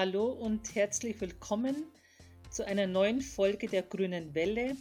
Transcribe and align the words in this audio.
Hallo 0.00 0.26
und 0.26 0.76
herzlich 0.76 1.20
willkommen 1.20 1.90
zu 2.50 2.64
einer 2.64 2.86
neuen 2.86 3.20
Folge 3.20 3.66
der 3.66 3.82
Grünen 3.82 4.32
Welle, 4.32 4.76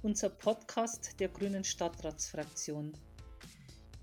unser 0.00 0.30
Podcast 0.30 1.20
der 1.20 1.28
Grünen 1.28 1.62
Stadtratsfraktion. 1.62 2.94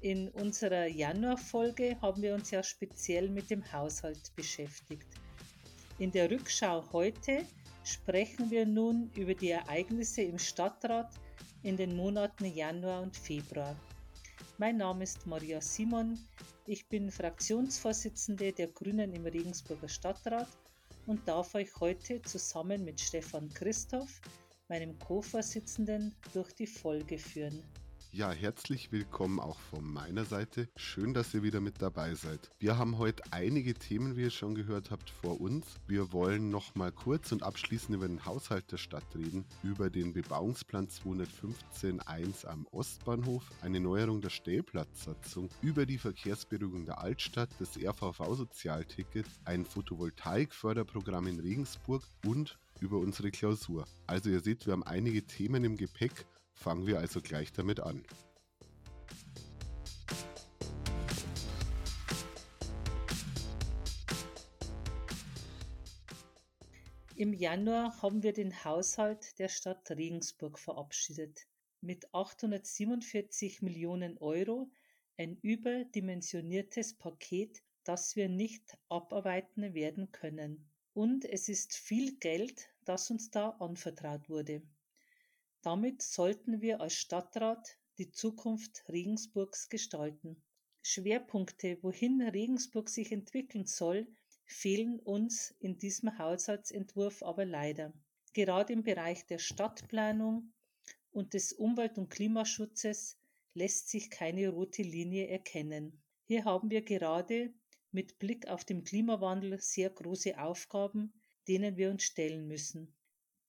In 0.01 0.29
unserer 0.29 0.85
Januarfolge 0.85 1.99
haben 2.03 2.21
wir 2.21 2.35
uns 2.35 2.51
ja 2.51 2.61
speziell 2.61 3.29
mit 3.29 3.49
dem 3.49 3.63
Haushalt 3.73 4.31
beschäftigt. 4.35 5.07
In 5.97 6.11
der 6.11 6.29
Rückschau 6.29 6.83
heute 6.93 7.43
sprechen 7.83 8.51
wir 8.51 8.67
nun 8.67 9.09
über 9.15 9.33
die 9.33 9.49
Ereignisse 9.49 10.21
im 10.21 10.37
Stadtrat 10.37 11.09
in 11.63 11.77
den 11.77 11.95
Monaten 11.95 12.45
Januar 12.45 13.01
und 13.01 13.17
Februar. 13.17 13.75
Mein 14.59 14.77
Name 14.77 15.05
ist 15.05 15.25
Maria 15.25 15.61
Simon. 15.61 16.19
Ich 16.71 16.87
bin 16.87 17.09
Fraktionsvorsitzende 17.09 18.53
der 18.53 18.67
Grünen 18.67 19.11
im 19.15 19.25
Regensburger 19.25 19.89
Stadtrat 19.89 20.47
und 21.07 21.27
darf 21.27 21.55
euch 21.55 21.79
heute 21.79 22.21
zusammen 22.21 22.85
mit 22.85 22.99
Stefan 23.01 23.49
Christoph, 23.55 24.21
meinem 24.67 24.99
Co-Vorsitzenden, 24.99 26.13
durch 26.31 26.53
die 26.53 26.67
Folge 26.67 27.17
führen. 27.17 27.63
Ja, 28.11 28.31
herzlich 28.31 28.91
willkommen 28.91 29.39
auch 29.39 29.59
von 29.59 29.85
meiner 29.85 30.25
Seite. 30.25 30.67
Schön, 30.75 31.13
dass 31.13 31.31
ihr 31.35 31.43
wieder 31.43 31.61
mit 31.61 31.79
dabei 31.79 32.15
seid. 32.15 32.49
Wir 32.57 32.75
haben 32.75 32.97
heute 32.97 33.21
einige 33.29 33.75
Themen, 33.75 34.17
wie 34.17 34.23
ihr 34.23 34.29
schon 34.31 34.55
gehört 34.55 34.89
habt, 34.89 35.11
vor 35.11 35.39
uns. 35.39 35.67
Wir 35.85 36.11
wollen 36.11 36.49
noch 36.49 36.73
mal 36.73 36.91
kurz 36.91 37.31
und 37.31 37.43
abschließend 37.43 37.95
über 37.95 38.07
den 38.07 38.25
Haushalt 38.25 38.71
der 38.71 38.77
Stadt 38.77 39.05
reden, 39.15 39.45
über 39.61 39.91
den 39.91 40.11
Bebauungsplan 40.13 40.87
215.1 40.87 42.47
am 42.47 42.65
Ostbahnhof, 42.71 43.43
eine 43.61 43.79
Neuerung 43.79 44.21
der 44.21 44.31
Stellplatzsatzung, 44.31 45.49
über 45.61 45.85
die 45.85 45.99
Verkehrsberuhigung 45.99 46.85
der 46.85 46.99
Altstadt, 47.01 47.51
das 47.59 47.77
RVV-Sozialticket, 47.77 49.27
ein 49.45 49.65
Photovoltaikförderprogramm 49.65 51.27
in 51.27 51.39
Regensburg 51.39 52.01
und 52.25 52.57
über 52.79 52.97
unsere 52.97 53.29
Klausur. 53.29 53.85
Also 54.07 54.31
ihr 54.31 54.39
seht, 54.39 54.65
wir 54.65 54.73
haben 54.73 54.83
einige 54.83 55.21
Themen 55.21 55.63
im 55.63 55.77
Gepäck 55.77 56.25
Fangen 56.59 56.85
wir 56.85 56.99
also 56.99 57.21
gleich 57.21 57.53
damit 57.53 57.79
an. 57.79 58.03
Im 67.15 67.31
Januar 67.33 68.01
haben 68.01 68.23
wir 68.23 68.33
den 68.33 68.65
Haushalt 68.65 69.39
der 69.39 69.47
Stadt 69.47 69.89
Regensburg 69.91 70.59
verabschiedet. 70.59 71.47
Mit 71.79 72.13
847 72.13 73.61
Millionen 73.61 74.17
Euro 74.17 74.69
ein 75.15 75.37
überdimensioniertes 75.41 76.97
Paket, 76.97 77.63
das 77.85 78.17
wir 78.17 78.27
nicht 78.27 78.77
abarbeiten 78.89 79.73
werden 79.73 80.11
können. 80.11 80.69
Und 80.93 81.23
es 81.23 81.47
ist 81.47 81.73
viel 81.77 82.17
Geld, 82.17 82.67
das 82.83 83.09
uns 83.09 83.31
da 83.31 83.51
anvertraut 83.61 84.27
wurde. 84.27 84.61
Damit 85.61 86.01
sollten 86.01 86.61
wir 86.61 86.79
als 86.79 86.93
Stadtrat 86.93 87.77
die 87.97 88.11
Zukunft 88.11 88.83
Regensburgs 88.87 89.67
gestalten. 89.69 90.41
Schwerpunkte, 90.81 91.77
wohin 91.81 92.21
Regensburg 92.21 92.87
sich 92.89 93.11
entwickeln 93.11 93.65
soll, 93.65 94.07
fehlen 94.45 94.99
uns 94.99 95.53
in 95.59 95.77
diesem 95.77 96.17
Haushaltsentwurf 96.17 97.21
aber 97.21 97.45
leider. 97.45 97.93
Gerade 98.33 98.73
im 98.73 98.83
Bereich 98.83 99.25
der 99.25 99.37
Stadtplanung 99.37 100.53
und 101.11 101.33
des 101.33 101.51
Umwelt- 101.53 101.97
und 101.97 102.09
Klimaschutzes 102.09 103.19
lässt 103.53 103.89
sich 103.89 104.09
keine 104.09 104.49
rote 104.49 104.81
Linie 104.83 105.27
erkennen. 105.27 106.01
Hier 106.23 106.45
haben 106.45 106.69
wir 106.69 106.83
gerade 106.83 107.53
mit 107.91 108.19
Blick 108.19 108.47
auf 108.47 108.63
den 108.63 108.83
Klimawandel 108.83 109.59
sehr 109.59 109.89
große 109.89 110.39
Aufgaben, 110.39 111.13
denen 111.47 111.75
wir 111.75 111.89
uns 111.89 112.03
stellen 112.03 112.47
müssen. 112.47 112.95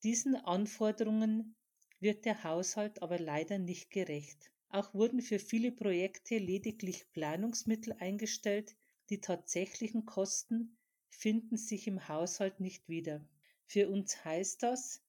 Diesen 0.03 0.35
Anforderungen 0.35 1.55
wird 2.01 2.25
der 2.25 2.45
Haushalt 2.45 3.03
aber 3.03 3.19
leider 3.19 3.59
nicht 3.59 3.91
gerecht. 3.91 4.51
Auch 4.71 4.95
wurden 4.95 5.21
für 5.21 5.39
viele 5.39 5.73
Projekte 5.73 6.39
lediglich 6.39 7.11
Planungsmittel 7.13 7.93
eingestellt, 7.95 8.77
die 9.11 9.21
tatsächlichen 9.21 10.07
Kosten 10.07 10.77
finden 11.09 11.57
sich 11.57 11.87
im 11.87 12.09
Haushalt 12.09 12.61
nicht 12.61 12.89
wieder. 12.89 13.25
Für 13.67 13.89
uns 13.89 14.25
heißt 14.25 14.63
das, 14.63 15.03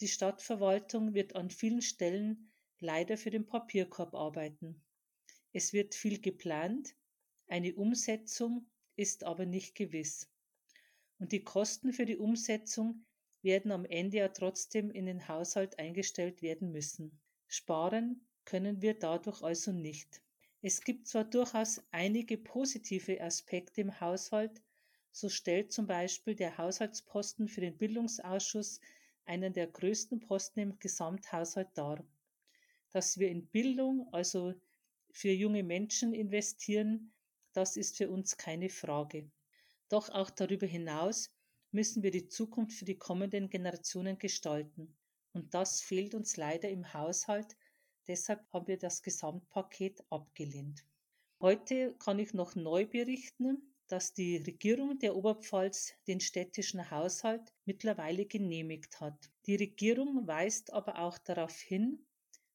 die 0.00 0.08
Stadtverwaltung 0.08 1.14
wird 1.14 1.36
an 1.36 1.50
vielen 1.50 1.80
Stellen 1.80 2.50
leider 2.80 3.16
für 3.16 3.30
den 3.30 3.46
Papierkorb 3.46 4.14
arbeiten. 4.14 4.82
Es 5.52 5.72
wird 5.72 5.94
viel 5.94 6.20
geplant, 6.20 6.94
eine 7.46 7.74
Umsetzung 7.74 8.66
ist 8.96 9.24
aber 9.24 9.46
nicht 9.46 9.74
gewiss. 9.74 10.28
Und 11.18 11.32
die 11.32 11.44
Kosten 11.44 11.92
für 11.92 12.06
die 12.06 12.16
Umsetzung 12.16 13.04
werden 13.44 13.70
am 13.70 13.84
Ende 13.84 14.18
ja 14.18 14.28
trotzdem 14.28 14.90
in 14.90 15.06
den 15.06 15.28
Haushalt 15.28 15.78
eingestellt 15.78 16.42
werden 16.42 16.72
müssen. 16.72 17.20
Sparen 17.46 18.26
können 18.44 18.82
wir 18.82 18.94
dadurch 18.94 19.42
also 19.42 19.72
nicht. 19.72 20.22
Es 20.62 20.80
gibt 20.80 21.06
zwar 21.06 21.24
durchaus 21.24 21.82
einige 21.90 22.38
positive 22.38 23.20
Aspekte 23.20 23.82
im 23.82 24.00
Haushalt, 24.00 24.62
so 25.12 25.28
stellt 25.28 25.72
zum 25.72 25.86
Beispiel 25.86 26.34
der 26.34 26.58
Haushaltsposten 26.58 27.48
für 27.48 27.60
den 27.60 27.76
Bildungsausschuss 27.76 28.80
einen 29.26 29.52
der 29.52 29.66
größten 29.66 30.20
Posten 30.20 30.60
im 30.60 30.78
Gesamthaushalt 30.78 31.68
dar. 31.74 32.04
Dass 32.90 33.18
wir 33.18 33.28
in 33.28 33.46
Bildung, 33.46 34.08
also 34.12 34.54
für 35.10 35.30
junge 35.30 35.62
Menschen 35.62 36.12
investieren, 36.12 37.12
das 37.52 37.76
ist 37.76 37.96
für 37.96 38.10
uns 38.10 38.36
keine 38.36 38.68
Frage. 38.68 39.30
Doch 39.88 40.08
auch 40.08 40.30
darüber 40.30 40.66
hinaus 40.66 41.33
müssen 41.74 42.04
wir 42.04 42.12
die 42.12 42.28
Zukunft 42.28 42.78
für 42.78 42.84
die 42.84 42.96
kommenden 42.96 43.50
Generationen 43.50 44.16
gestalten. 44.16 44.96
Und 45.32 45.52
das 45.52 45.80
fehlt 45.80 46.14
uns 46.14 46.36
leider 46.36 46.70
im 46.70 46.94
Haushalt. 46.94 47.56
Deshalb 48.06 48.46
haben 48.52 48.68
wir 48.68 48.78
das 48.78 49.02
Gesamtpaket 49.02 50.04
abgelehnt. 50.08 50.86
Heute 51.40 51.94
kann 51.98 52.20
ich 52.20 52.32
noch 52.32 52.54
neu 52.54 52.86
berichten, 52.86 53.74
dass 53.88 54.14
die 54.14 54.36
Regierung 54.36 54.98
der 55.00 55.16
Oberpfalz 55.16 55.94
den 56.06 56.20
städtischen 56.20 56.90
Haushalt 56.92 57.52
mittlerweile 57.64 58.24
genehmigt 58.24 59.00
hat. 59.00 59.30
Die 59.46 59.56
Regierung 59.56 60.28
weist 60.28 60.72
aber 60.72 61.00
auch 61.00 61.18
darauf 61.18 61.58
hin, 61.58 62.06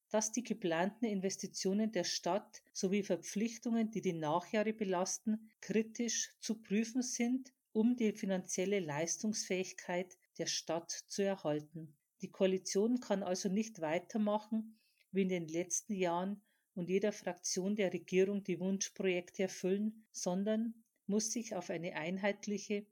dass 0.09 0.31
die 0.31 0.43
geplanten 0.43 1.05
Investitionen 1.05 1.91
der 1.91 2.05
Stadt 2.05 2.63
sowie 2.73 3.03
Verpflichtungen, 3.03 3.91
die 3.91 4.01
die 4.01 4.13
Nachjahre 4.13 4.73
belasten, 4.73 5.51
kritisch 5.59 6.31
zu 6.39 6.61
prüfen 6.61 7.01
sind 7.01 7.53
um 7.71 7.95
die 7.95 8.11
finanzielle 8.11 8.79
Leistungsfähigkeit 8.79 10.17
der 10.37 10.47
Stadt 10.47 10.91
zu 10.91 11.23
erhalten. 11.23 11.95
Die 12.21 12.31
Koalition 12.31 12.99
kann 12.99 13.23
also 13.23 13.49
nicht 13.49 13.81
weitermachen 13.81 14.79
wie 15.11 15.21
in 15.21 15.29
den 15.29 15.47
letzten 15.47 15.93
Jahren 15.93 16.41
und 16.75 16.89
jeder 16.89 17.11
Fraktion 17.11 17.75
der 17.75 17.93
Regierung 17.93 18.43
die 18.43 18.59
Wunschprojekte 18.59 19.43
erfüllen, 19.43 20.05
sondern 20.11 20.73
muss 21.07 21.31
sich 21.31 21.55
auf 21.55 21.69
eine 21.69 21.95
einheitliche, 21.95 22.85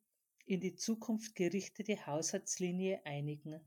in 0.46 0.62
die 0.62 0.76
Zukunft 0.76 1.36
gerichtete 1.36 2.06
Haushaltslinie 2.06 3.06
einigen. 3.06 3.60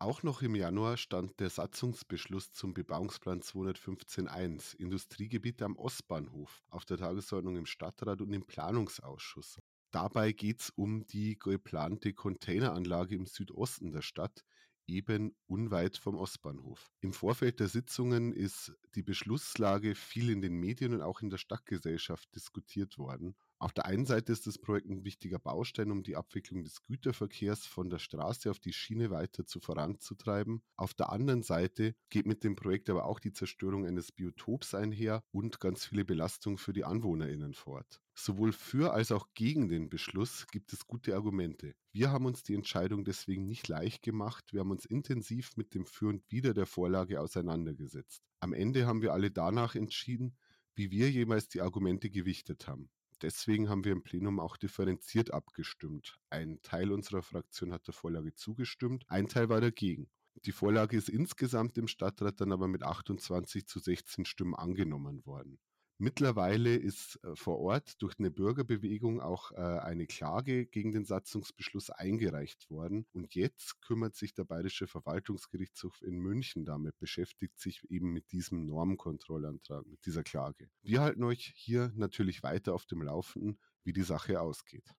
Auch 0.00 0.22
noch 0.22 0.42
im 0.42 0.54
Januar 0.54 0.96
stand 0.96 1.38
der 1.40 1.50
Satzungsbeschluss 1.50 2.52
zum 2.52 2.74
Bebauungsplan 2.74 3.40
215.1 3.40 4.76
Industriegebiete 4.76 5.64
am 5.64 5.76
Ostbahnhof 5.76 6.62
auf 6.68 6.84
der 6.84 6.98
Tagesordnung 6.98 7.56
im 7.56 7.66
Stadtrat 7.66 8.20
und 8.20 8.32
im 8.32 8.44
Planungsausschuss. 8.44 9.60
Dabei 9.92 10.32
geht 10.32 10.60
es 10.60 10.70
um 10.70 11.06
die 11.06 11.38
geplante 11.38 12.12
Containeranlage 12.12 13.14
im 13.14 13.26
Südosten 13.26 13.92
der 13.92 14.02
Stadt, 14.02 14.44
eben 14.86 15.36
unweit 15.46 15.96
vom 15.96 16.16
Ostbahnhof. 16.16 16.90
Im 17.00 17.12
Vorfeld 17.12 17.60
der 17.60 17.68
Sitzungen 17.68 18.32
ist 18.32 18.76
die 18.96 19.02
Beschlusslage 19.02 19.94
viel 19.94 20.30
in 20.30 20.42
den 20.42 20.54
Medien 20.54 20.92
und 20.94 21.02
auch 21.02 21.22
in 21.22 21.30
der 21.30 21.38
Stadtgesellschaft 21.38 22.34
diskutiert 22.34 22.98
worden. 22.98 23.36
Auf 23.64 23.72
der 23.72 23.86
einen 23.86 24.04
Seite 24.04 24.30
ist 24.30 24.46
das 24.46 24.58
Projekt 24.58 24.90
ein 24.90 25.04
wichtiger 25.04 25.38
Baustein, 25.38 25.90
um 25.90 26.02
die 26.02 26.16
Abwicklung 26.16 26.64
des 26.64 26.82
Güterverkehrs 26.82 27.64
von 27.64 27.88
der 27.88 27.98
Straße 27.98 28.50
auf 28.50 28.58
die 28.58 28.74
Schiene 28.74 29.10
weiter 29.10 29.46
zu 29.46 29.58
voranzutreiben. 29.58 30.60
Auf 30.76 30.92
der 30.92 31.10
anderen 31.10 31.42
Seite 31.42 31.94
geht 32.10 32.26
mit 32.26 32.44
dem 32.44 32.56
Projekt 32.56 32.90
aber 32.90 33.06
auch 33.06 33.20
die 33.20 33.32
Zerstörung 33.32 33.86
eines 33.86 34.12
Biotops 34.12 34.74
einher 34.74 35.24
und 35.30 35.60
ganz 35.60 35.86
viele 35.86 36.04
Belastungen 36.04 36.58
für 36.58 36.74
die 36.74 36.84
AnwohnerInnen 36.84 37.54
fort. 37.54 38.02
Sowohl 38.12 38.52
für 38.52 38.92
als 38.92 39.10
auch 39.10 39.28
gegen 39.32 39.70
den 39.70 39.88
Beschluss 39.88 40.46
gibt 40.48 40.74
es 40.74 40.86
gute 40.86 41.14
Argumente. 41.14 41.74
Wir 41.90 42.12
haben 42.12 42.26
uns 42.26 42.42
die 42.42 42.52
Entscheidung 42.54 43.02
deswegen 43.02 43.46
nicht 43.46 43.66
leicht 43.68 44.02
gemacht. 44.02 44.52
Wir 44.52 44.60
haben 44.60 44.72
uns 44.72 44.84
intensiv 44.84 45.56
mit 45.56 45.74
dem 45.74 45.86
Für 45.86 46.08
und 46.08 46.30
Wider 46.30 46.52
der 46.52 46.66
Vorlage 46.66 47.18
auseinandergesetzt. 47.18 48.22
Am 48.40 48.52
Ende 48.52 48.84
haben 48.84 49.00
wir 49.00 49.14
alle 49.14 49.30
danach 49.30 49.74
entschieden, 49.74 50.36
wie 50.74 50.90
wir 50.90 51.10
jeweils 51.10 51.48
die 51.48 51.62
Argumente 51.62 52.10
gewichtet 52.10 52.68
haben. 52.68 52.90
Deswegen 53.24 53.70
haben 53.70 53.86
wir 53.86 53.92
im 53.92 54.02
Plenum 54.02 54.38
auch 54.38 54.58
differenziert 54.58 55.32
abgestimmt. 55.32 56.18
Ein 56.28 56.60
Teil 56.60 56.92
unserer 56.92 57.22
Fraktion 57.22 57.72
hat 57.72 57.86
der 57.86 57.94
Vorlage 57.94 58.34
zugestimmt, 58.34 59.06
ein 59.08 59.28
Teil 59.28 59.48
war 59.48 59.62
dagegen. 59.62 60.10
Die 60.44 60.52
Vorlage 60.52 60.94
ist 60.98 61.08
insgesamt 61.08 61.78
im 61.78 61.88
Stadtrat 61.88 62.38
dann 62.42 62.52
aber 62.52 62.68
mit 62.68 62.82
28 62.82 63.66
zu 63.66 63.78
16 63.78 64.26
Stimmen 64.26 64.54
angenommen 64.54 65.24
worden. 65.24 65.58
Mittlerweile 65.98 66.74
ist 66.74 67.20
äh, 67.22 67.36
vor 67.36 67.60
Ort 67.60 68.02
durch 68.02 68.18
eine 68.18 68.32
Bürgerbewegung 68.32 69.20
auch 69.20 69.52
äh, 69.52 69.56
eine 69.56 70.06
Klage 70.06 70.66
gegen 70.66 70.90
den 70.90 71.04
Satzungsbeschluss 71.04 71.90
eingereicht 71.90 72.68
worden. 72.68 73.06
Und 73.12 73.36
jetzt 73.36 73.80
kümmert 73.80 74.16
sich 74.16 74.34
der 74.34 74.44
Bayerische 74.44 74.88
Verwaltungsgerichtshof 74.88 76.02
in 76.02 76.18
München 76.18 76.64
damit, 76.64 76.98
beschäftigt 76.98 77.60
sich 77.60 77.80
eben 77.88 78.12
mit 78.12 78.32
diesem 78.32 78.66
Normkontrollantrag, 78.66 79.86
mit 79.86 80.04
dieser 80.04 80.24
Klage. 80.24 80.68
Wir 80.82 81.00
halten 81.00 81.22
euch 81.22 81.52
hier 81.54 81.92
natürlich 81.94 82.42
weiter 82.42 82.74
auf 82.74 82.86
dem 82.86 83.02
Laufenden, 83.02 83.60
wie 83.84 83.92
die 83.92 84.02
Sache 84.02 84.40
ausgeht. 84.40 84.94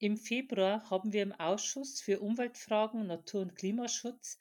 Im 0.00 0.16
Februar 0.16 0.90
haben 0.90 1.12
wir 1.12 1.22
im 1.22 1.32
Ausschuss 1.32 2.00
für 2.00 2.20
Umweltfragen, 2.20 3.06
Natur- 3.06 3.42
und 3.42 3.56
Klimaschutz 3.56 4.38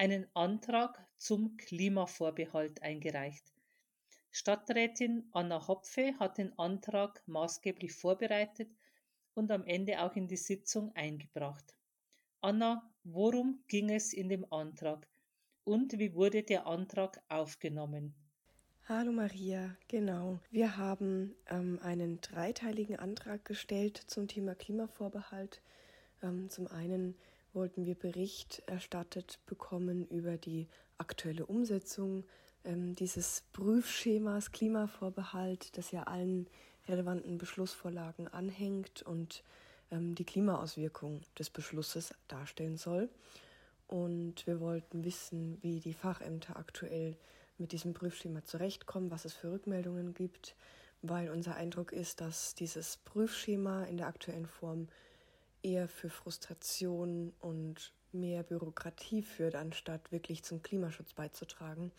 einen 0.00 0.26
Antrag 0.32 1.06
zum 1.18 1.58
Klimavorbehalt 1.58 2.82
eingereicht. 2.82 3.52
Stadträtin 4.30 5.28
Anna 5.32 5.68
Hopfe 5.68 6.18
hat 6.18 6.38
den 6.38 6.58
Antrag 6.58 7.22
maßgeblich 7.26 7.92
vorbereitet 7.92 8.70
und 9.34 9.50
am 9.50 9.62
Ende 9.66 10.00
auch 10.00 10.16
in 10.16 10.26
die 10.26 10.38
Sitzung 10.38 10.90
eingebracht. 10.96 11.74
Anna, 12.40 12.90
worum 13.04 13.62
ging 13.68 13.90
es 13.90 14.14
in 14.14 14.30
dem 14.30 14.50
Antrag 14.50 15.06
und 15.64 15.98
wie 15.98 16.14
wurde 16.14 16.44
der 16.44 16.66
Antrag 16.66 17.20
aufgenommen? 17.28 18.14
Hallo 18.88 19.12
Maria, 19.12 19.76
genau. 19.86 20.40
Wir 20.50 20.78
haben 20.78 21.36
ähm, 21.50 21.78
einen 21.82 22.22
dreiteiligen 22.22 22.98
Antrag 22.98 23.44
gestellt 23.44 23.98
zum 24.06 24.28
Thema 24.28 24.54
Klimavorbehalt. 24.54 25.60
Ähm, 26.22 26.48
zum 26.48 26.68
einen 26.68 27.18
wollten 27.52 27.84
wir 27.84 27.94
Bericht 27.94 28.62
erstattet 28.66 29.38
bekommen 29.46 30.06
über 30.06 30.36
die 30.36 30.68
aktuelle 30.98 31.46
Umsetzung 31.46 32.24
ähm, 32.64 32.94
dieses 32.94 33.44
Prüfschemas 33.52 34.52
Klimavorbehalt, 34.52 35.76
das 35.76 35.90
ja 35.90 36.04
allen 36.04 36.46
relevanten 36.88 37.38
Beschlussvorlagen 37.38 38.28
anhängt 38.28 39.02
und 39.02 39.42
ähm, 39.90 40.14
die 40.14 40.24
Klimaauswirkung 40.24 41.22
des 41.38 41.50
Beschlusses 41.50 42.14
darstellen 42.28 42.76
soll. 42.76 43.08
Und 43.86 44.46
wir 44.46 44.60
wollten 44.60 45.04
wissen, 45.04 45.58
wie 45.62 45.80
die 45.80 45.94
Fachämter 45.94 46.56
aktuell 46.56 47.16
mit 47.58 47.72
diesem 47.72 47.92
Prüfschema 47.92 48.44
zurechtkommen, 48.44 49.10
was 49.10 49.24
es 49.24 49.34
für 49.34 49.52
Rückmeldungen 49.52 50.14
gibt, 50.14 50.54
weil 51.02 51.30
unser 51.30 51.56
Eindruck 51.56 51.92
ist, 51.92 52.20
dass 52.20 52.54
dieses 52.54 52.98
Prüfschema 52.98 53.84
in 53.84 53.96
der 53.96 54.06
aktuellen 54.06 54.46
Form 54.46 54.88
eher 55.62 55.88
für 55.88 56.10
Frustration 56.10 57.32
und 57.40 57.92
mehr 58.12 58.42
Bürokratie 58.42 59.22
führt, 59.22 59.54
anstatt 59.54 60.12
wirklich 60.12 60.42
zum 60.42 60.62
Klimaschutz 60.62 61.12
beizutragen. 61.12 61.92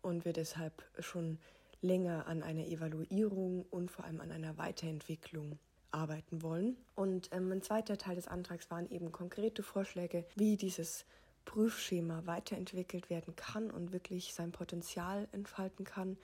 Und 0.00 0.24
wir 0.24 0.32
deshalb 0.32 0.84
schon 0.98 1.38
länger 1.80 2.26
an 2.26 2.42
einer 2.42 2.66
Evaluierung 2.66 3.66
und 3.70 3.90
vor 3.90 4.04
allem 4.04 4.20
an 4.20 4.32
einer 4.32 4.56
Weiterentwicklung 4.58 5.58
arbeiten 5.90 6.42
wollen. 6.42 6.76
Und 6.94 7.28
ähm, 7.32 7.52
ein 7.52 7.62
zweiter 7.62 7.98
Teil 7.98 8.16
des 8.16 8.28
Antrags 8.28 8.70
waren 8.70 8.90
eben 8.90 9.12
konkrete 9.12 9.62
Vorschläge, 9.62 10.24
wie 10.36 10.56
dieses 10.56 11.04
Prüfschema 11.44 12.22
weiterentwickelt 12.24 13.10
werden 13.10 13.36
kann 13.36 13.70
und 13.70 13.92
wirklich 13.92 14.32
sein 14.32 14.52
Potenzial 14.52 15.28
entfalten 15.32 15.84
kann. 15.84 16.16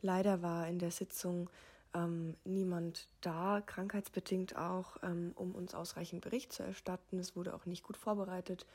Leider 0.00 0.42
war 0.42 0.68
in 0.68 0.78
der 0.78 0.90
Sitzung 0.90 1.48
ähm, 1.96 2.36
niemand 2.44 3.08
da, 3.22 3.62
krankheitsbedingt 3.64 4.56
auch, 4.56 4.98
ähm, 5.02 5.32
um 5.34 5.54
uns 5.54 5.74
ausreichend 5.74 6.22
Bericht 6.22 6.52
zu 6.52 6.62
erstatten. 6.62 7.18
Es 7.18 7.34
wurde 7.34 7.54
auch 7.54 7.66
nicht 7.66 7.82
gut 7.82 7.96
vorbereitet, 7.96 8.66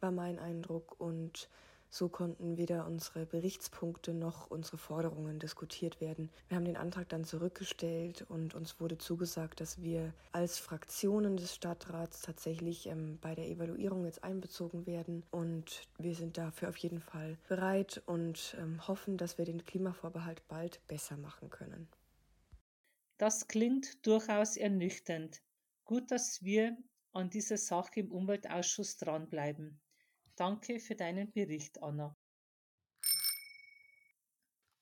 war 0.00 0.10
mein 0.10 0.38
Eindruck. 0.38 1.00
Und 1.00 1.48
so 1.94 2.08
konnten 2.08 2.56
weder 2.56 2.86
unsere 2.86 3.24
Berichtspunkte 3.24 4.14
noch 4.14 4.50
unsere 4.50 4.78
Forderungen 4.78 5.38
diskutiert 5.38 6.00
werden. 6.00 6.28
Wir 6.48 6.56
haben 6.56 6.64
den 6.64 6.76
Antrag 6.76 7.08
dann 7.08 7.22
zurückgestellt 7.22 8.26
und 8.28 8.56
uns 8.56 8.80
wurde 8.80 8.98
zugesagt, 8.98 9.60
dass 9.60 9.80
wir 9.80 10.12
als 10.32 10.58
Fraktionen 10.58 11.36
des 11.36 11.54
Stadtrats 11.54 12.22
tatsächlich 12.22 12.88
ähm, 12.88 13.18
bei 13.20 13.36
der 13.36 13.48
Evaluierung 13.48 14.04
jetzt 14.06 14.24
einbezogen 14.24 14.86
werden. 14.86 15.22
Und 15.30 15.86
wir 15.98 16.16
sind 16.16 16.36
dafür 16.36 16.70
auf 16.70 16.76
jeden 16.78 17.00
Fall 17.00 17.38
bereit 17.46 18.02
und 18.06 18.56
ähm, 18.60 18.84
hoffen, 18.88 19.16
dass 19.16 19.38
wir 19.38 19.44
den 19.44 19.64
Klimavorbehalt 19.64 20.42
bald 20.48 20.84
besser 20.88 21.16
machen 21.16 21.48
können. 21.48 21.86
Das 23.24 23.48
klingt 23.48 24.06
durchaus 24.06 24.58
ernüchternd. 24.58 25.42
Gut, 25.84 26.10
dass 26.10 26.42
wir 26.42 26.76
an 27.14 27.30
dieser 27.30 27.56
Sache 27.56 28.00
im 28.00 28.12
Umweltausschuss 28.12 28.98
dranbleiben. 28.98 29.80
Danke 30.36 30.78
für 30.78 30.94
deinen 30.94 31.32
Bericht, 31.32 31.82
Anna. 31.82 32.14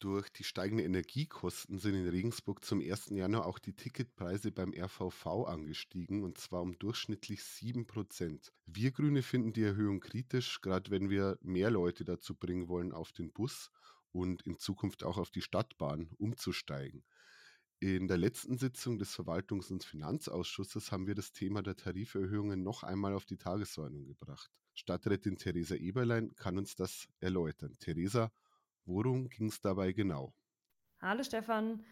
Durch 0.00 0.28
die 0.30 0.42
steigenden 0.42 0.84
Energiekosten 0.84 1.78
sind 1.78 1.94
in 1.94 2.08
Regensburg 2.08 2.64
zum 2.64 2.80
1. 2.80 3.10
Januar 3.10 3.46
auch 3.46 3.60
die 3.60 3.76
Ticketpreise 3.76 4.50
beim 4.50 4.74
RVV 4.74 5.44
angestiegen 5.46 6.24
und 6.24 6.36
zwar 6.36 6.62
um 6.62 6.76
durchschnittlich 6.76 7.42
7%. 7.42 8.50
Wir 8.66 8.90
Grüne 8.90 9.22
finden 9.22 9.52
die 9.52 9.62
Erhöhung 9.62 10.00
kritisch, 10.00 10.60
gerade 10.62 10.90
wenn 10.90 11.10
wir 11.10 11.38
mehr 11.42 11.70
Leute 11.70 12.04
dazu 12.04 12.34
bringen 12.34 12.66
wollen, 12.66 12.92
auf 12.92 13.12
den 13.12 13.32
Bus 13.32 13.70
und 14.10 14.42
in 14.42 14.58
Zukunft 14.58 15.04
auch 15.04 15.18
auf 15.18 15.30
die 15.30 15.42
Stadtbahn 15.42 16.10
umzusteigen. 16.18 17.04
In 17.82 18.06
der 18.06 18.17
letzten 18.17 18.58
Sitzung 18.58 19.00
des 19.00 19.12
Verwaltungs- 19.12 19.73
und 19.73 19.82
Finanzausschusses 19.82 20.93
haben 20.93 21.08
wir 21.08 21.17
das 21.17 21.32
Thema 21.32 21.64
der 21.64 21.75
Tariferhöhungen 21.75 22.62
noch 22.62 22.84
einmal 22.84 23.12
auf 23.12 23.25
die 23.25 23.38
Tagesordnung 23.38 24.06
gebracht. 24.06 24.52
Stadträtin 24.73 25.37
Theresa 25.37 25.75
Eberlein 25.75 26.32
kann 26.37 26.58
uns 26.58 26.76
das 26.76 27.08
erläutern. 27.19 27.76
Theresa, 27.81 28.31
worum 28.84 29.29
ging 29.29 29.49
es 29.49 29.61
dabei 29.61 29.90
genau? 29.90 30.32
Hallo 31.00 31.25
Stefan. 31.25 31.84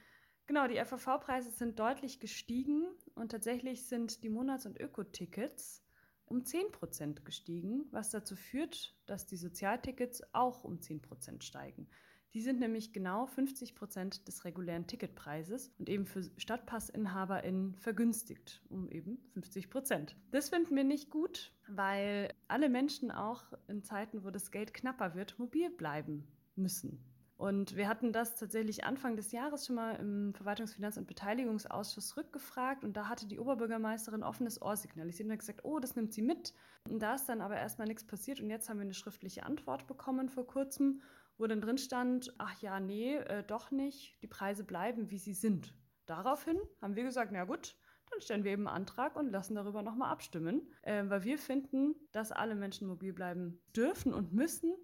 Genau, 0.46 0.68
die 0.68 0.76
FVV-Preise 0.76 1.50
sind 1.50 1.80
deutlich 1.80 2.20
gestiegen 2.20 2.86
und 3.16 3.32
tatsächlich 3.32 3.88
sind 3.88 4.22
die 4.22 4.30
Monats- 4.30 4.66
und 4.66 4.78
Ökotickets 4.78 5.82
um 6.24 6.44
10% 6.44 7.24
gestiegen, 7.24 7.88
was 7.90 8.10
dazu 8.10 8.36
führt, 8.36 8.94
dass 9.06 9.26
die 9.26 9.36
Sozialtickets 9.36 10.22
auch 10.32 10.62
um 10.62 10.78
10% 10.78 11.42
steigen. 11.42 11.88
Die 12.32 12.40
sind 12.40 12.60
nämlich 12.60 12.92
genau 12.92 13.26
50 13.26 13.74
Prozent 13.74 14.28
des 14.28 14.44
regulären 14.44 14.86
Ticketpreises 14.86 15.72
und 15.78 15.88
eben 15.88 16.06
für 16.06 16.22
StadtpassinhaberInnen 16.22 17.74
vergünstigt, 17.74 18.62
um 18.68 18.88
eben 18.88 19.18
50 19.32 19.68
Prozent. 19.68 20.16
Das 20.30 20.50
finden 20.50 20.76
wir 20.76 20.84
nicht 20.84 21.10
gut, 21.10 21.52
weil 21.66 22.32
alle 22.46 22.68
Menschen 22.68 23.10
auch 23.10 23.42
in 23.66 23.82
Zeiten, 23.82 24.22
wo 24.24 24.30
das 24.30 24.52
Geld 24.52 24.74
knapper 24.74 25.14
wird, 25.16 25.40
mobil 25.40 25.70
bleiben 25.70 26.28
müssen. 26.54 27.04
Und 27.40 27.74
wir 27.74 27.88
hatten 27.88 28.12
das 28.12 28.36
tatsächlich 28.36 28.84
Anfang 28.84 29.16
des 29.16 29.32
Jahres 29.32 29.66
schon 29.66 29.76
mal 29.76 29.94
im 29.94 30.34
Verwaltungsfinanz- 30.34 30.98
und 30.98 31.06
Beteiligungsausschuss 31.06 32.18
rückgefragt 32.18 32.84
und 32.84 32.98
da 32.98 33.08
hatte 33.08 33.26
die 33.26 33.38
Oberbürgermeisterin 33.38 34.22
offenes 34.22 34.60
Ohr 34.60 34.76
signalisiert 34.76 35.26
und 35.26 35.32
hat 35.32 35.38
gesagt, 35.38 35.64
oh, 35.64 35.78
das 35.78 35.96
nimmt 35.96 36.12
sie 36.12 36.20
mit. 36.20 36.52
Und 36.86 37.00
da 37.00 37.14
ist 37.14 37.30
dann 37.30 37.40
aber 37.40 37.56
erstmal 37.56 37.88
nichts 37.88 38.04
passiert 38.04 38.40
und 38.40 38.50
jetzt 38.50 38.68
haben 38.68 38.76
wir 38.76 38.84
eine 38.84 38.92
schriftliche 38.92 39.44
Antwort 39.44 39.86
bekommen 39.86 40.28
vor 40.28 40.46
kurzem 40.46 41.00
wo 41.40 41.46
dann 41.46 41.60
drin 41.60 41.78
stand, 41.78 42.34
ach 42.38 42.60
ja, 42.60 42.78
nee, 42.80 43.16
äh, 43.16 43.42
doch 43.42 43.70
nicht, 43.70 44.20
die 44.22 44.26
Preise 44.26 44.62
bleiben, 44.62 45.10
wie 45.10 45.18
sie 45.18 45.34
sind. 45.34 45.74
Daraufhin 46.06 46.58
haben 46.80 46.96
wir 46.96 47.04
gesagt, 47.04 47.32
na 47.32 47.44
gut, 47.44 47.76
dann 48.10 48.20
stellen 48.20 48.44
wir 48.44 48.52
eben 48.52 48.66
einen 48.66 48.76
Antrag 48.76 49.16
und 49.16 49.30
lassen 49.30 49.54
darüber 49.54 49.82
nochmal 49.82 50.10
abstimmen, 50.10 50.68
äh, 50.82 51.04
weil 51.06 51.24
wir 51.24 51.38
finden, 51.38 51.94
dass 52.12 52.32
alle 52.32 52.54
Menschen 52.54 52.88
mobil 52.88 53.12
bleiben 53.12 53.62
dürfen 53.74 54.12
und 54.12 54.32
müssen 54.32 54.74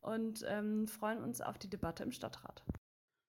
und 0.00 0.44
ähm, 0.48 0.88
freuen 0.88 1.22
uns 1.22 1.40
auf 1.40 1.58
die 1.58 1.70
Debatte 1.70 2.02
im 2.02 2.12
Stadtrat. 2.12 2.64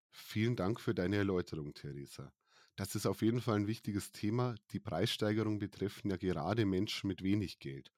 Vielen 0.09 0.55
Dank 0.55 0.79
für 0.79 0.95
deine 0.95 1.17
Erläuterung, 1.17 1.73
Theresa. 1.73 2.31
Das 2.75 2.95
ist 2.95 3.05
auf 3.05 3.21
jeden 3.21 3.41
Fall 3.41 3.57
ein 3.57 3.67
wichtiges 3.67 4.11
Thema. 4.11 4.55
Die 4.71 4.79
Preissteigerungen 4.79 5.59
betreffen 5.59 6.09
ja 6.09 6.17
gerade 6.17 6.65
Menschen 6.65 7.07
mit 7.07 7.21
wenig 7.21 7.59
Geld. 7.59 7.91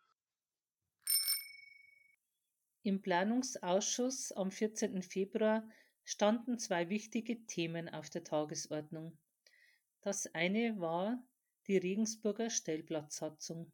Im 2.86 3.02
Planungsausschuss 3.02 4.32
am 4.34 4.52
14. 4.52 5.02
Februar 5.02 5.68
standen 6.04 6.60
zwei 6.60 6.88
wichtige 6.88 7.44
Themen 7.48 7.90
auf 7.90 8.12
der 8.12 8.24
Tagesordnung. 8.24 9.18
Das 10.02 10.28
eine 10.36 10.80
war 10.80 11.18
die 11.66 11.78
Regensburger 11.78 12.52
Stellplatzsatzung. 12.52 13.72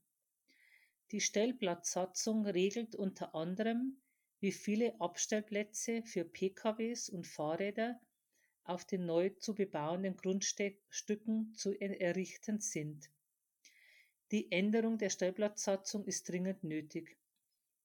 Die 1.12 1.20
Stellplatzsatzung 1.20 2.46
regelt 2.46 2.96
unter 2.96 3.36
anderem, 3.36 4.02
wie 4.40 4.54
viele 4.54 4.96
Abstellplätze 5.02 6.04
für 6.04 6.24
PKWs 6.24 7.10
und 7.10 7.28
Fahrräder 7.28 8.00
auf 8.64 8.86
den 8.86 9.06
neu 9.06 9.32
zu 9.32 9.54
bebauenden 9.54 10.16
Grundstücken 10.16 11.54
zu 11.54 11.78
errichten 11.82 12.62
sind. 12.62 13.12
Die 14.32 14.50
Änderung 14.54 14.98
der 14.98 15.10
Stellplatzsatzung 15.10 16.06
ist 16.06 16.30
dringend 16.30 16.64
nötig. 16.64 17.18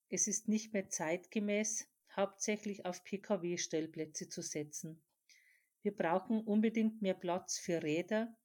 Es 0.09 0.29
ist 0.29 0.47
nicht 0.47 0.73
mehr 0.73 0.89
zeitgemäß, 0.89 1.89
hauptsächlich 2.15 2.87
auf 2.87 3.03
Pkw-Stellplätze 3.03 4.29
zu 4.29 4.41
setzen. 4.41 5.03
Wir 5.83 5.95
brauchen 5.95 6.41
unbedingt 6.43 7.03
mehr 7.03 7.15
Platz 7.15 7.59
für 7.59 7.83
Räder 7.83 8.37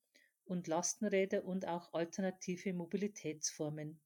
und 0.43 0.67
Lastenräder 0.67 1.45
und 1.45 1.67
auch 1.67 1.93
alternative 1.93 2.73
Mobilitätsformen. 2.73 3.99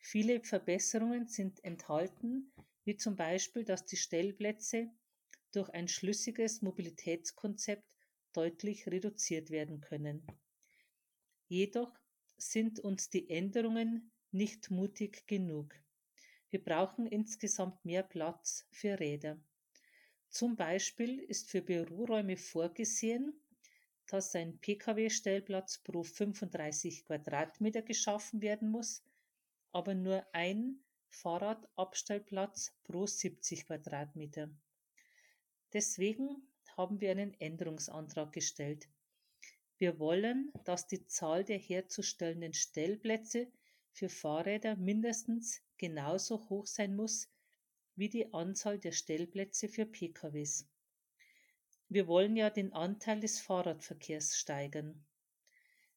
Viele 0.00 0.42
Verbesserungen 0.42 1.28
sind 1.28 1.62
enthalten, 1.64 2.52
wie 2.84 2.96
zum 2.96 3.14
Beispiel, 3.14 3.64
dass 3.64 3.86
die 3.86 3.96
Stellplätze 3.96 4.90
durch 5.52 5.68
ein 5.70 5.88
schlüssiges 5.88 6.62
Mobilitätskonzept 6.62 7.94
deutlich 8.32 8.86
reduziert 8.86 9.50
werden 9.50 9.80
können. 9.80 10.26
Jedoch 11.46 11.92
sind 12.36 12.80
uns 12.80 13.10
die 13.10 13.28
Änderungen 13.30 14.10
nicht 14.30 14.70
mutig 14.70 15.26
genug. 15.26 15.74
Wir 16.50 16.62
brauchen 16.62 17.06
insgesamt 17.06 17.84
mehr 17.84 18.02
Platz 18.02 18.66
für 18.70 18.98
Räder. 18.98 19.38
Zum 20.28 20.56
Beispiel 20.56 21.20
ist 21.20 21.50
für 21.50 21.62
Büroräume 21.62 22.36
vorgesehen, 22.36 23.40
dass 24.06 24.34
ein 24.34 24.58
Pkw-Stellplatz 24.58 25.78
pro 25.78 26.02
35 26.02 27.04
Quadratmeter 27.04 27.82
geschaffen 27.82 28.42
werden 28.42 28.70
muss, 28.70 29.04
aber 29.72 29.94
nur 29.94 30.26
ein 30.32 30.80
Fahrradabstellplatz 31.08 32.72
pro 32.82 33.06
70 33.06 33.66
Quadratmeter. 33.66 34.50
Deswegen 35.72 36.48
haben 36.76 37.00
wir 37.00 37.12
einen 37.12 37.34
Änderungsantrag 37.40 38.32
gestellt. 38.32 38.88
Wir 39.78 39.98
wollen, 39.98 40.52
dass 40.64 40.88
die 40.88 41.06
Zahl 41.06 41.44
der 41.44 41.58
herzustellenden 41.58 42.52
Stellplätze 42.52 43.50
für 43.92 44.08
Fahrräder 44.08 44.76
mindestens 44.76 45.62
genauso 45.76 46.48
hoch 46.48 46.66
sein 46.66 46.94
muss 46.94 47.28
wie 47.96 48.08
die 48.08 48.32
Anzahl 48.32 48.78
der 48.78 48.92
Stellplätze 48.92 49.68
für 49.68 49.86
PKWs. 49.86 50.66
Wir 51.88 52.06
wollen 52.06 52.36
ja 52.36 52.50
den 52.50 52.72
Anteil 52.72 53.20
des 53.20 53.40
Fahrradverkehrs 53.40 54.36
steigern. 54.36 55.04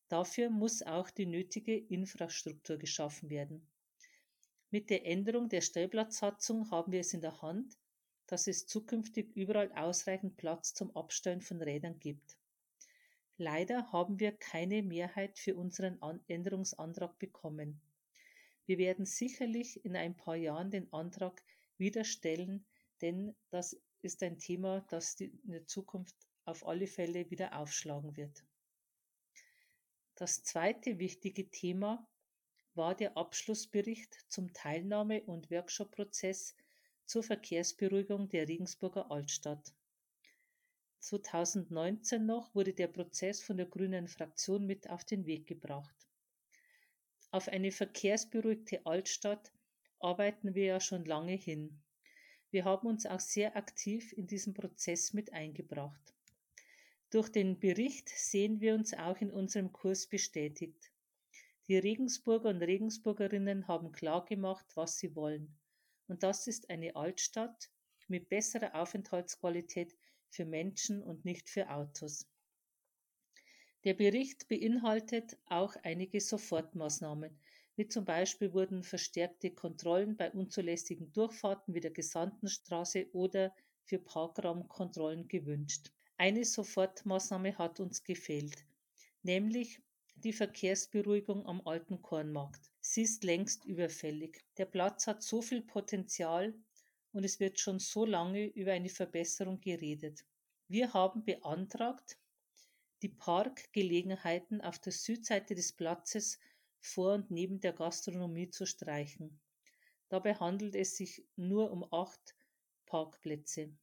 Dafür 0.09 0.49
muss 0.49 0.81
auch 0.81 1.09
die 1.09 1.25
nötige 1.25 1.77
Infrastruktur 1.77 2.77
geschaffen 2.77 3.29
werden. 3.29 3.67
Mit 4.69 4.89
der 4.89 5.05
Änderung 5.05 5.49
der 5.49 5.61
Stellplatzsatzung 5.61 6.71
haben 6.71 6.91
wir 6.91 7.01
es 7.01 7.13
in 7.13 7.21
der 7.21 7.41
Hand, 7.41 7.77
dass 8.25 8.47
es 8.47 8.65
zukünftig 8.65 9.35
überall 9.35 9.71
ausreichend 9.73 10.35
Platz 10.35 10.73
zum 10.73 10.95
Abstellen 10.95 11.41
von 11.41 11.61
Rädern 11.61 11.99
gibt. 11.99 12.37
Leider 13.43 13.91
haben 13.91 14.21
wir 14.21 14.31
keine 14.31 14.81
Mehrheit 14.81 15.37
für 15.37 15.57
unseren 15.57 15.99
Änderungsantrag 16.27 17.19
bekommen. 17.19 17.81
Wir 18.65 18.77
werden 18.77 19.05
sicherlich 19.05 19.83
in 19.83 19.97
ein 19.97 20.15
paar 20.15 20.37
Jahren 20.37 20.71
den 20.71 20.93
Antrag 20.93 21.43
wieder 21.77 22.05
stellen, 22.05 22.65
denn 23.01 23.35
das 23.49 23.75
ist 24.01 24.23
ein 24.23 24.39
Thema, 24.39 24.85
das 24.87 25.19
in 25.19 25.51
der 25.51 25.65
Zukunft 25.65 26.15
auf 26.45 26.65
alle 26.65 26.87
Fälle 26.87 27.29
wieder 27.31 27.59
aufschlagen 27.59 28.15
wird. 28.15 28.45
Das 30.15 30.45
zweite 30.45 30.97
wichtige 30.97 31.49
Thema 31.49 32.07
war 32.75 32.95
der 32.95 33.17
Abschlussbericht 33.17 34.23
zum 34.29 34.53
Teilnahme- 34.53 35.23
und 35.23 35.51
Workshop-Prozess 35.51 36.55
zur 37.05 37.23
Verkehrsberuhigung 37.23 38.29
der 38.29 38.47
Regensburger 38.47 39.11
Altstadt. 39.11 39.73
2019 41.03 42.25
noch 42.25 42.55
wurde 42.55 42.73
der 42.73 42.87
Prozess 42.87 43.41
von 43.41 43.57
der 43.57 43.65
Grünen 43.65 44.07
Fraktion 44.07 44.65
mit 44.65 44.89
auf 44.89 45.03
den 45.03 45.25
Weg 45.25 45.47
gebracht. 45.47 46.07
Auf 47.29 47.49
eine 47.49 47.71
verkehrsberuhigte 47.71 48.85
Altstadt 48.85 49.51
arbeiten 49.99 50.55
wir 50.55 50.63
ja 50.63 50.79
schon 50.79 51.03
lange 51.03 51.33
hin. 51.33 51.81
Wir 52.51 52.63
haben 52.63 52.87
uns 52.87 53.05
auch 53.05 53.19
sehr 53.19 53.57
aktiv 53.57 54.13
in 54.13 54.27
diesen 54.27 54.53
Prozess 54.53 55.11
mit 55.11 55.33
eingebracht. 55.33 56.13
Durch 57.09 57.27
den 57.27 57.59
Bericht 57.59 58.07
sehen 58.07 58.61
wir 58.61 58.73
uns 58.73 58.93
auch 58.93 59.17
in 59.17 59.29
unserem 59.29 59.73
Kurs 59.73 60.07
bestätigt. 60.07 60.89
Die 61.67 61.77
Regensburger 61.77 62.49
und 62.49 62.61
Regensburgerinnen 62.61 63.67
haben 63.67 63.91
klargemacht, 63.91 64.65
was 64.75 64.99
sie 64.99 65.15
wollen. 65.15 65.53
Und 66.07 66.23
das 66.23 66.47
ist 66.47 66.69
eine 66.69 66.95
Altstadt 66.95 67.69
mit 68.07 68.29
besserer 68.29 68.75
Aufenthaltsqualität 68.75 69.97
für 70.33 70.45
Menschen 70.45 71.03
und 71.03 71.25
nicht 71.25 71.49
für 71.49 71.69
Autos. 71.69 72.27
Der 73.83 73.93
Bericht 73.93 74.47
beinhaltet 74.47 75.37
auch 75.45 75.75
einige 75.83 76.21
Sofortmaßnahmen, 76.21 77.37
wie 77.75 77.87
zum 77.87 78.05
Beispiel 78.05 78.53
wurden 78.53 78.83
verstärkte 78.83 79.51
Kontrollen 79.51 80.15
bei 80.15 80.31
unzulässigen 80.31 81.11
Durchfahrten 81.11 81.73
wie 81.73 81.81
der 81.81 81.91
Gesandtenstraße 81.91 83.07
oder 83.13 83.53
für 83.83 83.99
Parkraumkontrollen 83.99 85.27
gewünscht. 85.27 85.91
Eine 86.17 86.45
Sofortmaßnahme 86.45 87.57
hat 87.57 87.79
uns 87.79 88.03
gefehlt, 88.03 88.65
nämlich 89.21 89.81
die 90.15 90.33
Verkehrsberuhigung 90.33 91.45
am 91.45 91.61
alten 91.67 92.01
Kornmarkt. 92.01 92.71
Sie 92.79 93.01
ist 93.01 93.23
längst 93.23 93.65
überfällig. 93.65 94.45
Der 94.57 94.65
Platz 94.65 95.07
hat 95.07 95.21
so 95.23 95.41
viel 95.41 95.61
Potenzial 95.61 96.53
und 97.13 97.23
es 97.23 97.39
wird 97.39 97.59
schon 97.59 97.79
so 97.79 98.05
lange 98.05 98.45
über 98.47 98.73
eine 98.73 98.89
Verbesserung 98.89 99.61
geredet. 99.61 100.25
Wir 100.67 100.93
haben 100.93 101.23
beantragt, 101.23 102.17
die 103.01 103.09
Parkgelegenheiten 103.09 104.61
auf 104.61 104.79
der 104.79 104.91
Südseite 104.91 105.55
des 105.55 105.73
Platzes 105.73 106.39
vor 106.79 107.13
und 107.13 107.31
neben 107.31 107.59
der 107.59 107.73
Gastronomie 107.73 108.49
zu 108.49 108.65
streichen. 108.65 109.39
Dabei 110.09 110.35
handelt 110.35 110.75
es 110.75 110.97
sich 110.97 111.25
nur 111.35 111.71
um 111.71 111.85
acht 111.91 112.35
Parkplätze. 112.85 113.73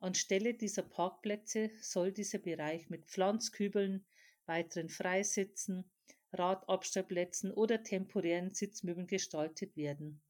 Anstelle 0.00 0.54
dieser 0.54 0.82
Parkplätze 0.82 1.70
soll 1.80 2.12
dieser 2.12 2.38
Bereich 2.38 2.90
mit 2.90 3.06
Pflanzkübeln, 3.06 4.04
weiteren 4.46 4.88
Freisitzen, 4.88 5.90
Radabstellplätzen 6.32 7.52
oder 7.52 7.82
temporären 7.82 8.52
Sitzmöbeln 8.54 9.06
gestaltet 9.06 9.76
werden. 9.76 10.22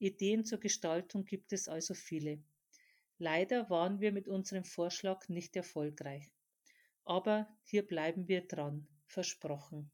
Ideen 0.00 0.46
zur 0.46 0.58
Gestaltung 0.58 1.26
gibt 1.26 1.52
es 1.52 1.68
also 1.68 1.92
viele. 1.92 2.42
Leider 3.18 3.68
waren 3.68 4.00
wir 4.00 4.12
mit 4.12 4.28
unserem 4.28 4.64
Vorschlag 4.64 5.28
nicht 5.28 5.54
erfolgreich. 5.56 6.30
Aber 7.04 7.46
hier 7.64 7.86
bleiben 7.86 8.26
wir 8.26 8.46
dran, 8.48 8.88
versprochen. 9.04 9.90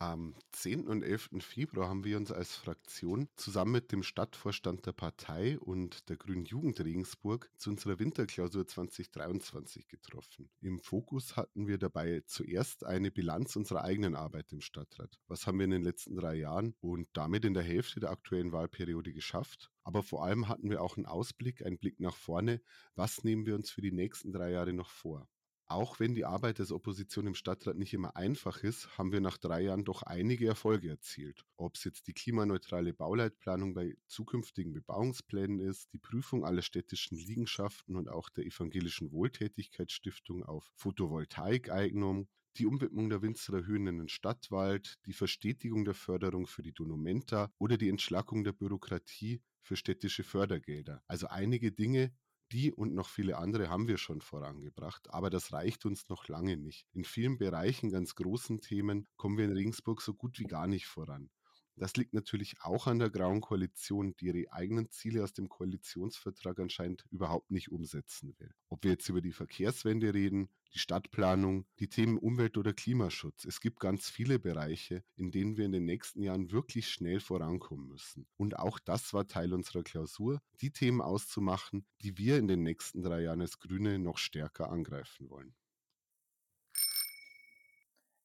Am 0.00 0.36
10. 0.52 0.86
und 0.86 1.02
11. 1.02 1.30
Februar 1.40 1.88
haben 1.88 2.04
wir 2.04 2.18
uns 2.18 2.30
als 2.30 2.54
Fraktion 2.54 3.28
zusammen 3.34 3.72
mit 3.72 3.90
dem 3.90 4.04
Stadtvorstand 4.04 4.86
der 4.86 4.92
Partei 4.92 5.58
und 5.58 6.08
der 6.08 6.16
Grünen 6.16 6.44
Jugend 6.44 6.78
Regensburg 6.78 7.50
zu 7.56 7.70
unserer 7.70 7.98
Winterklausur 7.98 8.64
2023 8.64 9.88
getroffen. 9.88 10.50
Im 10.60 10.78
Fokus 10.78 11.36
hatten 11.36 11.66
wir 11.66 11.78
dabei 11.78 12.22
zuerst 12.26 12.84
eine 12.84 13.10
Bilanz 13.10 13.56
unserer 13.56 13.82
eigenen 13.82 14.14
Arbeit 14.14 14.52
im 14.52 14.60
Stadtrat. 14.60 15.18
Was 15.26 15.48
haben 15.48 15.58
wir 15.58 15.64
in 15.64 15.72
den 15.72 15.82
letzten 15.82 16.14
drei 16.14 16.36
Jahren 16.36 16.76
und 16.78 17.08
damit 17.14 17.44
in 17.44 17.54
der 17.54 17.64
Hälfte 17.64 17.98
der 17.98 18.10
aktuellen 18.10 18.52
Wahlperiode 18.52 19.12
geschafft? 19.12 19.72
Aber 19.82 20.04
vor 20.04 20.24
allem 20.24 20.46
hatten 20.46 20.70
wir 20.70 20.80
auch 20.80 20.96
einen 20.96 21.06
Ausblick, 21.06 21.66
einen 21.66 21.78
Blick 21.78 21.98
nach 21.98 22.14
vorne. 22.14 22.60
Was 22.94 23.24
nehmen 23.24 23.46
wir 23.46 23.56
uns 23.56 23.72
für 23.72 23.80
die 23.80 23.90
nächsten 23.90 24.30
drei 24.30 24.52
Jahre 24.52 24.72
noch 24.72 24.90
vor? 24.90 25.26
Auch 25.70 26.00
wenn 26.00 26.14
die 26.14 26.24
Arbeit 26.24 26.60
des 26.60 26.72
Opposition 26.72 27.26
im 27.26 27.34
Stadtrat 27.34 27.76
nicht 27.76 27.92
immer 27.92 28.16
einfach 28.16 28.64
ist, 28.64 28.96
haben 28.96 29.12
wir 29.12 29.20
nach 29.20 29.36
drei 29.36 29.60
Jahren 29.60 29.84
doch 29.84 30.02
einige 30.02 30.46
Erfolge 30.46 30.88
erzielt. 30.88 31.44
Ob 31.58 31.76
es 31.76 31.84
jetzt 31.84 32.06
die 32.06 32.14
klimaneutrale 32.14 32.94
Bauleitplanung 32.94 33.74
bei 33.74 33.94
zukünftigen 34.06 34.72
Bebauungsplänen 34.72 35.60
ist, 35.60 35.92
die 35.92 35.98
Prüfung 35.98 36.46
aller 36.46 36.62
städtischen 36.62 37.18
Liegenschaften 37.18 37.96
und 37.96 38.08
auch 38.08 38.30
der 38.30 38.46
evangelischen 38.46 39.12
Wohltätigkeitsstiftung 39.12 40.42
auf 40.42 40.72
Photovoltaikeignung, 40.74 42.28
die 42.56 42.64
Umwidmung 42.64 43.10
der 43.10 43.20
Winzerer 43.20 43.66
Höhen 43.66 43.86
in 43.88 43.98
den 43.98 44.08
Stadtwald, 44.08 44.94
die 45.04 45.12
Verstetigung 45.12 45.84
der 45.84 45.94
Förderung 45.94 46.46
für 46.46 46.62
die 46.62 46.72
Donumenta 46.72 47.52
oder 47.58 47.76
die 47.76 47.90
Entschlackung 47.90 48.42
der 48.42 48.52
Bürokratie 48.52 49.42
für 49.60 49.76
städtische 49.76 50.24
Fördergelder. 50.24 51.02
Also 51.06 51.26
einige 51.26 51.72
Dinge, 51.72 52.10
die 52.52 52.72
und 52.72 52.94
noch 52.94 53.08
viele 53.08 53.38
andere 53.38 53.68
haben 53.68 53.88
wir 53.88 53.98
schon 53.98 54.20
vorangebracht, 54.20 55.10
aber 55.10 55.30
das 55.30 55.52
reicht 55.52 55.86
uns 55.86 56.08
noch 56.08 56.28
lange 56.28 56.56
nicht. 56.56 56.86
In 56.92 57.04
vielen 57.04 57.38
Bereichen, 57.38 57.90
ganz 57.90 58.14
großen 58.14 58.60
Themen, 58.60 59.06
kommen 59.16 59.38
wir 59.38 59.44
in 59.44 59.52
Regensburg 59.52 60.02
so 60.02 60.14
gut 60.14 60.38
wie 60.38 60.44
gar 60.44 60.66
nicht 60.66 60.86
voran. 60.86 61.30
Das 61.78 61.96
liegt 61.96 62.12
natürlich 62.12 62.60
auch 62.62 62.86
an 62.86 62.98
der 62.98 63.10
Grauen 63.10 63.40
Koalition, 63.40 64.14
die 64.16 64.26
ihre 64.26 64.52
eigenen 64.52 64.90
Ziele 64.90 65.22
aus 65.22 65.32
dem 65.32 65.48
Koalitionsvertrag 65.48 66.58
anscheinend 66.58 67.04
überhaupt 67.10 67.50
nicht 67.50 67.70
umsetzen 67.70 68.34
will. 68.38 68.52
Ob 68.68 68.84
wir 68.84 68.92
jetzt 68.92 69.08
über 69.08 69.20
die 69.20 69.32
Verkehrswende 69.32 70.12
reden, 70.12 70.48
die 70.74 70.78
Stadtplanung, 70.78 71.66
die 71.78 71.88
Themen 71.88 72.18
Umwelt 72.18 72.58
oder 72.58 72.72
Klimaschutz. 72.72 73.44
Es 73.44 73.60
gibt 73.60 73.80
ganz 73.80 74.10
viele 74.10 74.38
Bereiche, 74.38 75.02
in 75.16 75.30
denen 75.30 75.56
wir 75.56 75.64
in 75.64 75.72
den 75.72 75.84
nächsten 75.84 76.22
Jahren 76.22 76.50
wirklich 76.50 76.88
schnell 76.88 77.20
vorankommen 77.20 77.88
müssen. 77.88 78.26
Und 78.36 78.58
auch 78.58 78.78
das 78.78 79.14
war 79.14 79.26
Teil 79.26 79.54
unserer 79.54 79.82
Klausur, 79.82 80.42
die 80.60 80.70
Themen 80.70 81.00
auszumachen, 81.00 81.86
die 82.02 82.18
wir 82.18 82.38
in 82.38 82.48
den 82.48 82.62
nächsten 82.62 83.02
drei 83.02 83.22
Jahren 83.22 83.40
als 83.40 83.58
Grüne 83.58 83.98
noch 83.98 84.18
stärker 84.18 84.70
angreifen 84.70 85.30
wollen. 85.30 85.54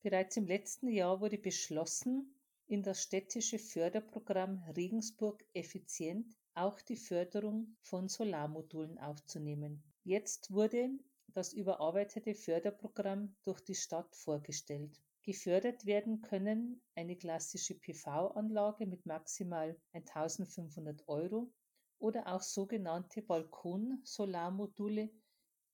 Bereits 0.01 0.35
im 0.35 0.47
letzten 0.47 0.89
Jahr 0.89 1.21
wurde 1.21 1.37
beschlossen, 1.37 2.35
in 2.73 2.81
das 2.81 3.03
städtische 3.03 3.59
Förderprogramm 3.59 4.63
Regensburg 4.75 5.45
effizient 5.53 6.35
auch 6.55 6.81
die 6.81 6.95
Förderung 6.95 7.77
von 7.83 8.09
Solarmodulen 8.09 8.97
aufzunehmen. 8.97 9.83
Jetzt 10.03 10.51
wurde 10.51 10.89
das 11.27 11.53
überarbeitete 11.53 12.33
Förderprogramm 12.33 13.35
durch 13.43 13.61
die 13.61 13.75
Stadt 13.75 14.15
vorgestellt. 14.15 14.99
Gefördert 15.21 15.85
werden 15.85 16.23
können 16.23 16.81
eine 16.95 17.15
klassische 17.15 17.75
PV-Anlage 17.75 18.87
mit 18.87 19.05
maximal 19.05 19.79
1500 19.91 21.07
Euro 21.07 21.53
oder 21.99 22.25
auch 22.25 22.41
sogenannte 22.41 23.21
Balkon-Solarmodule 23.21 25.11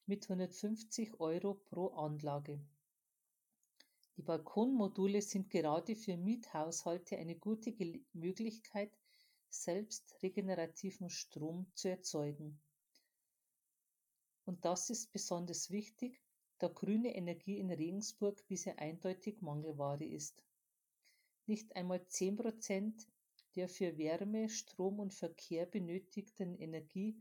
mit 0.05 0.29
150 0.29 1.17
Euro 1.21 1.61
pro 1.69 1.87
Anlage. 1.93 2.59
Die 4.19 4.25
Balkonmodule 4.25 5.21
sind 5.21 5.49
gerade 5.49 5.95
für 5.95 6.17
Miethaushalte 6.17 7.17
eine 7.17 7.37
gute 7.37 7.73
Möglichkeit, 8.11 8.91
selbst 9.47 10.13
regenerativen 10.21 11.09
Strom 11.09 11.71
zu 11.73 11.87
erzeugen. 11.87 12.59
Und 14.43 14.65
das 14.65 14.89
ist 14.89 15.13
besonders 15.13 15.71
wichtig, 15.71 16.21
da 16.57 16.67
grüne 16.67 17.15
Energie 17.15 17.59
in 17.59 17.71
Regensburg 17.71 18.45
bisher 18.45 18.77
eindeutig 18.77 19.41
Mangelware 19.41 20.03
ist. 20.03 20.43
Nicht 21.45 21.73
einmal 21.77 22.05
10 22.05 22.35
Prozent 22.35 23.07
der 23.55 23.69
für 23.69 23.97
Wärme, 23.97 24.49
Strom 24.49 24.99
und 24.99 25.13
Verkehr 25.13 25.65
benötigten 25.65 26.55
Energie 26.55 27.17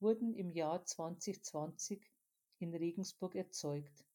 wurden 0.00 0.32
im 0.32 0.48
Jahr 0.48 0.82
2020 0.82 2.10
in 2.58 2.74
Regensburg 2.74 3.34
erzeugt. 3.34 4.06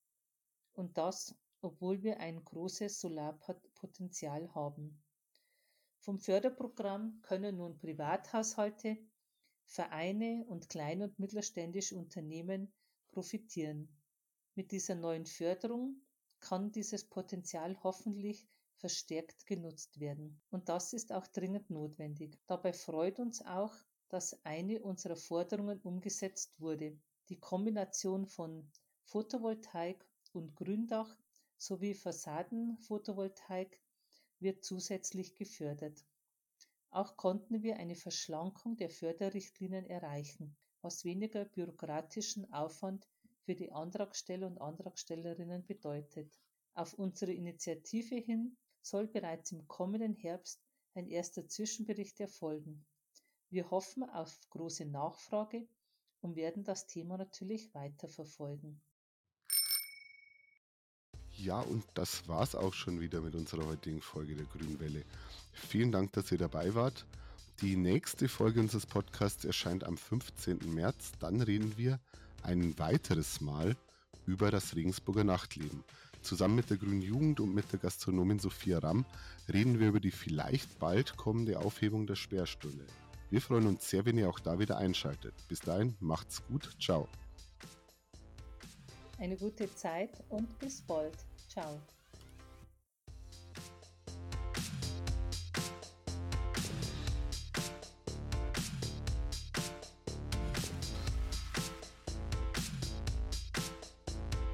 Und 0.74 0.98
das, 0.98 1.36
obwohl 1.64 2.04
wir 2.04 2.20
ein 2.20 2.44
großes 2.44 3.00
Solarpotenzial 3.00 4.54
haben. 4.54 5.02
Vom 6.00 6.20
Förderprogramm 6.20 7.22
können 7.22 7.58
nun 7.58 7.78
Privathaushalte, 7.80 8.98
Vereine 9.66 10.46
und 10.50 10.68
klein- 10.68 11.02
und 11.02 11.18
mittelständische 11.18 11.96
Unternehmen 11.96 12.74
profitieren. 13.12 13.88
Mit 14.56 14.72
dieser 14.72 14.96
neuen 14.96 15.26
Förderung 15.26 16.02
kann 16.42 16.72
dieses 16.74 17.08
Potenzial 17.08 17.82
hoffentlich 17.82 18.46
verstärkt 18.76 19.46
genutzt 19.46 20.02
werden. 20.02 20.42
Und 20.50 20.68
das 20.68 20.92
ist 20.92 21.14
auch 21.14 21.26
dringend 21.28 21.70
notwendig. 21.70 22.38
Dabei 22.48 22.74
freut 22.74 23.20
uns 23.20 23.42
auch, 23.42 23.74
dass 24.10 24.46
eine 24.46 24.82
unserer 24.82 25.16
Forderungen 25.16 25.80
umgesetzt 25.80 26.60
wurde. 26.60 27.00
Die 27.30 27.40
Kombination 27.40 28.28
von 28.28 28.70
Photovoltaik 29.06 30.06
und 30.34 30.56
Gründach 30.56 31.16
sowie 31.64 31.94
Fassadenphotovoltaik 31.94 33.80
wird 34.40 34.66
zusätzlich 34.66 35.34
gefördert. 35.36 36.04
Auch 36.90 37.16
konnten 37.16 37.64
wir 37.64 37.78
eine 37.78 37.96
Verschlankung 37.96 38.76
der 38.76 38.90
Förderrichtlinien 38.90 39.86
erreichen, 39.86 40.58
was 40.82 41.06
weniger 41.06 41.46
bürokratischen 41.46 42.52
Aufwand 42.52 43.08
für 43.46 43.56
die 43.56 43.72
Antragsteller 43.72 44.48
und 44.48 44.60
Antragstellerinnen 44.60 45.66
bedeutet. 45.66 46.38
Auf 46.74 46.94
unsere 46.96 47.32
Initiative 47.32 48.16
hin 48.16 48.58
soll 48.82 49.08
bereits 49.08 49.54
im 49.54 49.66
kommenden 49.68 50.16
Herbst 50.16 50.62
ein 50.96 51.08
erster 51.08 51.48
Zwischenbericht 51.48 52.20
erfolgen. 52.20 52.86
Wir 53.50 53.72
hoffen 53.72 54.04
auf 54.04 54.38
große 54.50 54.86
Nachfrage 54.86 55.66
und 56.20 56.36
werden 56.36 56.66
das 56.66 56.88
Thema 56.88 57.18
natürlich 57.18 57.74
weiterverfolgen. 57.74 58.82
Ja, 61.44 61.60
und 61.60 61.84
das 61.94 62.30
war's 62.30 62.56
auch 62.56 62.74
schon 62.74 63.02
wieder 63.02 63.20
mit 63.20 63.36
unserer 63.36 63.66
heutigen 63.66 64.02
Folge 64.02 64.34
der 64.34 64.46
Grünwelle. 64.46 65.04
Vielen 65.52 65.92
Dank, 65.92 66.14
dass 66.14 66.32
ihr 66.32 66.38
dabei 66.38 66.74
wart. 66.74 67.06
Die 67.60 67.76
nächste 67.76 68.30
Folge 68.30 68.62
unseres 68.62 68.86
Podcasts 68.86 69.44
erscheint 69.44 69.84
am 69.84 69.98
15. 69.98 70.74
März. 70.74 71.12
Dann 71.20 71.42
reden 71.42 71.78
wir 71.78 72.00
ein 72.44 72.80
weiteres 72.80 73.42
Mal 73.42 73.76
über 74.26 74.52
das 74.52 74.78
Regensburger 74.78 75.26
Nachtleben. 75.26 75.84
Zusammen 76.22 76.56
mit 76.56 76.70
der 76.70 76.78
Grünen 76.78 77.02
Jugend 77.02 77.42
und 77.42 77.54
mit 77.54 77.70
der 77.74 77.80
Gastronomin 77.80 78.40
Sophia 78.40 78.80
Ramm 78.80 79.06
reden 79.52 79.82
wir 79.82 79.90
über 79.90 80.00
die 80.00 80.12
vielleicht 80.12 80.80
bald 80.80 81.18
kommende 81.18 81.60
Aufhebung 81.60 82.08
der 82.08 82.16
Sperrstunde. 82.16 82.88
Wir 83.32 83.42
freuen 83.42 83.68
uns 83.68 83.90
sehr, 83.90 84.06
wenn 84.06 84.18
ihr 84.18 84.30
auch 84.30 84.40
da 84.40 84.60
wieder 84.60 84.78
einschaltet. 84.78 85.34
Bis 85.50 85.60
dahin, 85.60 85.98
macht's 86.00 86.42
gut. 86.48 86.70
Ciao. 86.80 87.10
Eine 89.20 89.36
gute 89.36 89.74
Zeit 89.76 90.24
und 90.30 90.58
bis 90.60 90.82
bald. 90.82 91.18
Ciao. 91.54 91.84